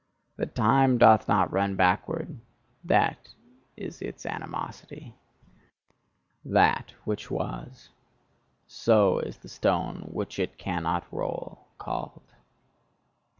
That 0.37 0.55
time 0.55 0.97
doth 0.97 1.27
not 1.27 1.53
run 1.53 1.75
backward 1.75 2.39
that 2.83 3.35
is 3.77 4.01
its 4.01 4.25
animosity: 4.25 5.13
"That 6.43 6.95
which 7.05 7.29
was": 7.29 7.89
so 8.65 9.19
is 9.19 9.37
the 9.37 9.47
stone 9.47 10.09
which 10.11 10.39
it 10.39 10.57
cannot 10.57 11.05
roll 11.13 11.67
called. 11.77 12.33